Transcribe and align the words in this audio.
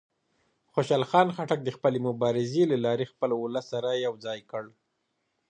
خوشحال 0.73 1.03
خان 1.09 1.27
خټک 1.35 1.59
د 1.63 1.69
خپلې 1.75 1.99
مبارزې 2.07 2.63
له 2.71 2.77
لارې 2.85 3.11
خپل 3.13 3.29
ولس 3.35 3.65
سره 3.73 3.89
یو 4.05 4.13
ځای 4.25 4.39
کړ. 4.51 4.63